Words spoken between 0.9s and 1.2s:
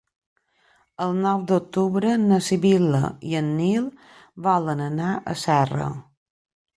El